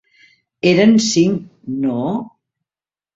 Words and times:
Eren 0.69 0.95
cinc, 1.07 1.35
no? 1.83 1.99